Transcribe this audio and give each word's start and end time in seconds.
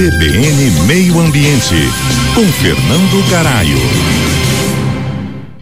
CBN 0.00 0.70
Meio 0.86 1.20
Ambiente, 1.20 1.76
com 2.34 2.46
Fernando 2.54 3.22
Caralho. 3.28 4.29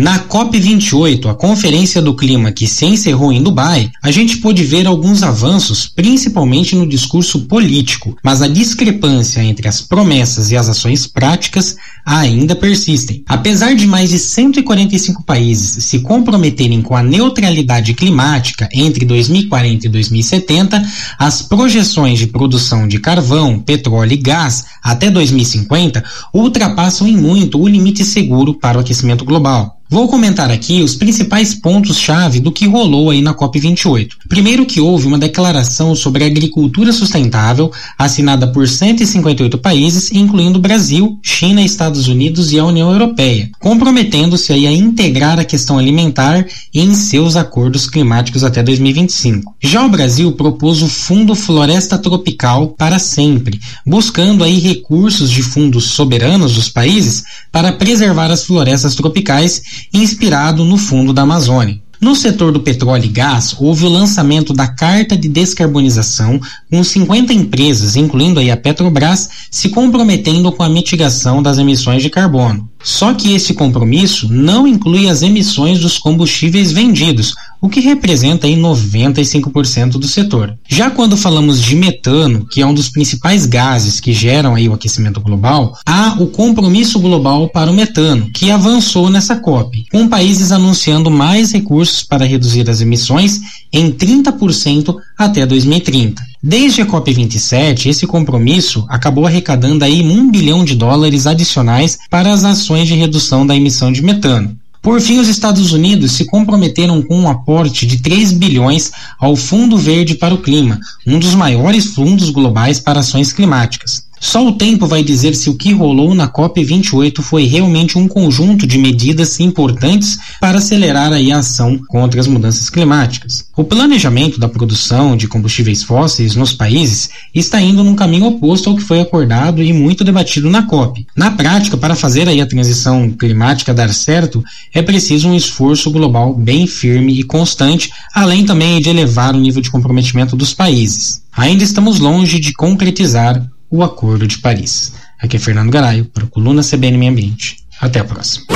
Na 0.00 0.18
COP28, 0.18 1.26
a 1.26 1.34
Conferência 1.34 2.00
do 2.00 2.16
Clima 2.16 2.50
que 2.50 2.66
se 2.66 2.86
encerrou 2.86 3.30
em 3.30 3.42
Dubai, 3.42 3.90
a 4.02 4.10
gente 4.10 4.38
pôde 4.38 4.64
ver 4.64 4.86
alguns 4.86 5.22
avanços, 5.22 5.86
principalmente 5.86 6.74
no 6.74 6.88
discurso 6.88 7.40
político, 7.40 8.16
mas 8.24 8.40
a 8.40 8.48
discrepância 8.48 9.44
entre 9.44 9.68
as 9.68 9.82
promessas 9.82 10.50
e 10.50 10.56
as 10.56 10.70
ações 10.70 11.06
práticas 11.06 11.76
ainda 12.02 12.56
persistem. 12.56 13.22
Apesar 13.28 13.74
de 13.74 13.86
mais 13.86 14.08
de 14.08 14.18
145 14.18 15.22
países 15.22 15.84
se 15.84 15.98
comprometerem 15.98 16.80
com 16.80 16.96
a 16.96 17.02
neutralidade 17.02 17.92
climática 17.92 18.70
entre 18.72 19.04
2040 19.04 19.86
e 19.86 19.90
2070, 19.90 20.82
as 21.18 21.42
projeções 21.42 22.18
de 22.18 22.26
produção 22.26 22.88
de 22.88 22.98
carvão, 22.98 23.58
petróleo 23.58 24.14
e 24.14 24.16
gás 24.16 24.64
até 24.82 25.10
2050 25.10 26.02
ultrapassam 26.32 27.06
em 27.06 27.18
muito 27.18 27.60
o 27.60 27.68
limite 27.68 28.02
seguro 28.02 28.54
para 28.54 28.78
o 28.78 28.80
aquecimento 28.80 29.26
global. 29.26 29.76
Vou 29.92 30.06
comentar 30.06 30.52
aqui 30.52 30.84
os 30.84 30.94
principais 30.94 31.52
pontos-chave 31.52 32.38
do 32.38 32.52
que 32.52 32.64
rolou 32.64 33.10
aí 33.10 33.20
na 33.20 33.34
COP28. 33.34 34.10
Primeiro 34.28 34.64
que 34.64 34.80
houve 34.80 35.08
uma 35.08 35.18
declaração 35.18 35.96
sobre 35.96 36.24
agricultura 36.24 36.92
sustentável 36.92 37.72
assinada 37.98 38.46
por 38.46 38.68
158 38.68 39.58
países, 39.58 40.12
incluindo 40.12 40.60
Brasil, 40.60 41.18
China, 41.20 41.60
Estados 41.60 42.06
Unidos 42.06 42.52
e 42.52 42.58
a 42.60 42.64
União 42.64 42.92
Europeia, 42.92 43.50
comprometendo-se 43.58 44.52
aí 44.52 44.64
a 44.64 44.70
integrar 44.70 45.40
a 45.40 45.44
questão 45.44 45.76
alimentar 45.76 46.46
em 46.72 46.94
seus 46.94 47.34
acordos 47.34 47.90
climáticos 47.90 48.44
até 48.44 48.62
2025. 48.62 49.56
Já 49.60 49.84
o 49.84 49.88
Brasil 49.88 50.30
propôs 50.30 50.82
o 50.82 50.88
Fundo 50.88 51.34
Floresta 51.34 51.98
Tropical 51.98 52.68
para 52.78 53.00
sempre, 53.00 53.58
buscando 53.84 54.44
aí 54.44 54.60
recursos 54.60 55.32
de 55.32 55.42
fundos 55.42 55.86
soberanos 55.86 56.54
dos 56.54 56.68
países 56.68 57.24
para 57.50 57.72
preservar 57.72 58.30
as 58.30 58.44
florestas 58.44 58.94
tropicais 58.94 59.79
inspirado 59.92 60.64
no 60.64 60.76
fundo 60.76 61.12
da 61.12 61.22
Amazônia. 61.22 61.80
No 62.00 62.16
setor 62.16 62.50
do 62.50 62.60
petróleo 62.60 63.04
e 63.04 63.08
gás, 63.08 63.54
houve 63.58 63.84
o 63.84 63.90
lançamento 63.90 64.54
da 64.54 64.66
Carta 64.66 65.14
de 65.14 65.28
Descarbonização, 65.28 66.40
com 66.70 66.82
50 66.82 67.30
empresas, 67.34 67.94
incluindo 67.94 68.40
a 68.40 68.56
Petrobras, 68.56 69.28
se 69.50 69.68
comprometendo 69.68 70.50
com 70.50 70.62
a 70.62 70.68
mitigação 70.70 71.42
das 71.42 71.58
emissões 71.58 72.02
de 72.02 72.08
carbono. 72.08 72.70
Só 72.82 73.12
que 73.12 73.34
esse 73.34 73.52
compromisso 73.52 74.32
não 74.32 74.66
inclui 74.66 75.10
as 75.10 75.20
emissões 75.20 75.78
dos 75.78 75.98
combustíveis 75.98 76.72
vendidos, 76.72 77.34
o 77.60 77.68
que 77.68 77.80
representa 77.80 78.46
aí 78.46 78.56
95% 78.56 79.92
do 79.92 80.08
setor. 80.08 80.56
Já 80.68 80.90
quando 80.90 81.16
falamos 81.16 81.60
de 81.60 81.76
metano, 81.76 82.46
que 82.46 82.62
é 82.62 82.66
um 82.66 82.74
dos 82.74 82.88
principais 82.88 83.46
gases 83.46 84.00
que 84.00 84.12
geram 84.12 84.54
aí 84.54 84.68
o 84.68 84.72
aquecimento 84.72 85.20
global, 85.20 85.76
há 85.84 86.16
o 86.18 86.28
compromisso 86.28 86.98
global 86.98 87.48
para 87.48 87.70
o 87.70 87.74
metano, 87.74 88.30
que 88.32 88.50
avançou 88.50 89.10
nessa 89.10 89.36
COP, 89.36 89.86
com 89.90 90.08
países 90.08 90.52
anunciando 90.52 91.10
mais 91.10 91.52
recursos 91.52 92.02
para 92.02 92.24
reduzir 92.24 92.68
as 92.70 92.80
emissões 92.80 93.40
em 93.72 93.90
30% 93.90 94.96
até 95.18 95.44
2030. 95.44 96.30
Desde 96.42 96.80
a 96.80 96.86
COP27, 96.86 97.86
esse 97.86 98.06
compromisso 98.06 98.86
acabou 98.88 99.26
arrecadando 99.26 99.84
aí 99.84 100.00
um 100.00 100.30
bilhão 100.30 100.64
de 100.64 100.74
dólares 100.74 101.26
adicionais 101.26 101.98
para 102.08 102.32
as 102.32 102.44
ações 102.44 102.88
de 102.88 102.94
redução 102.94 103.46
da 103.46 103.54
emissão 103.54 103.92
de 103.92 104.02
metano. 104.02 104.56
Por 104.82 104.98
fim, 105.00 105.18
os 105.18 105.28
Estados 105.28 105.72
Unidos 105.72 106.12
se 106.12 106.24
comprometeram 106.24 107.02
com 107.02 107.18
um 107.18 107.28
aporte 107.28 107.86
de 107.86 107.98
3 107.98 108.32
bilhões 108.32 108.90
ao 109.18 109.36
Fundo 109.36 109.76
Verde 109.76 110.14
para 110.14 110.34
o 110.34 110.40
Clima, 110.40 110.80
um 111.06 111.18
dos 111.18 111.34
maiores 111.34 111.94
fundos 111.94 112.30
globais 112.30 112.80
para 112.80 113.00
ações 113.00 113.32
climáticas. 113.32 114.09
Só 114.22 114.46
o 114.46 114.52
tempo 114.52 114.86
vai 114.86 115.02
dizer 115.02 115.34
se 115.34 115.48
o 115.48 115.54
que 115.54 115.72
rolou 115.72 116.14
na 116.14 116.28
COP28 116.28 117.22
foi 117.22 117.46
realmente 117.46 117.96
um 117.96 118.06
conjunto 118.06 118.66
de 118.66 118.76
medidas 118.76 119.40
importantes 119.40 120.18
para 120.38 120.58
acelerar 120.58 121.10
a 121.10 121.38
ação 121.38 121.80
contra 121.88 122.20
as 122.20 122.26
mudanças 122.26 122.68
climáticas. 122.68 123.46
O 123.56 123.64
planejamento 123.64 124.38
da 124.38 124.46
produção 124.46 125.16
de 125.16 125.26
combustíveis 125.26 125.82
fósseis 125.82 126.36
nos 126.36 126.52
países 126.52 127.08
está 127.34 127.62
indo 127.62 127.82
num 127.82 127.96
caminho 127.96 128.26
oposto 128.26 128.68
ao 128.68 128.76
que 128.76 128.82
foi 128.82 129.00
acordado 129.00 129.62
e 129.62 129.72
muito 129.72 130.04
debatido 130.04 130.50
na 130.50 130.64
COP. 130.64 131.06
Na 131.16 131.30
prática, 131.30 131.78
para 131.78 131.96
fazer 131.96 132.28
a 132.28 132.46
transição 132.46 133.10
climática 133.10 133.72
dar 133.72 133.92
certo, 133.94 134.44
é 134.74 134.82
preciso 134.82 135.28
um 135.28 135.34
esforço 135.34 135.90
global 135.90 136.34
bem 136.34 136.66
firme 136.66 137.18
e 137.18 137.22
constante, 137.22 137.90
além 138.14 138.44
também 138.44 138.82
de 138.82 138.90
elevar 138.90 139.34
o 139.34 139.40
nível 139.40 139.62
de 139.62 139.70
comprometimento 139.70 140.36
dos 140.36 140.52
países. 140.52 141.22
Ainda 141.32 141.64
estamos 141.64 141.98
longe 141.98 142.38
de 142.38 142.52
concretizar 142.52 143.48
o 143.70 143.82
Acordo 143.82 144.26
de 144.26 144.38
Paris. 144.38 144.92
Aqui 145.18 145.36
é 145.36 145.40
Fernando 145.40 145.70
Garaio, 145.70 146.06
para 146.06 146.24
a 146.24 146.26
Coluna 146.26 146.62
CBN 146.62 146.98
Meio 146.98 147.12
Ambiente. 147.12 147.58
Até 147.80 148.00
a 148.00 148.04
próxima. 148.04 148.46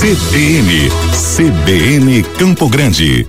CBN, 0.00 0.90
CBN 1.36 2.22
Campo 2.36 2.68
Grande. 2.68 3.26